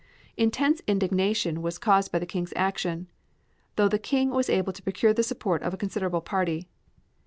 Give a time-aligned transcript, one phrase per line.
[0.35, 3.05] Intense indignation was caused by the King's action,
[3.75, 6.67] though the King was able to procure the support of a considerable party.